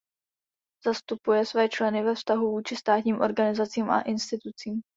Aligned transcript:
Zastupuje 0.85 1.45
své 1.45 1.69
členy 1.69 2.03
ve 2.03 2.15
vztahu 2.15 2.51
vůči 2.51 2.75
státním 2.75 3.21
organizacím 3.21 3.89
a 3.89 4.01
institucím. 4.01 4.81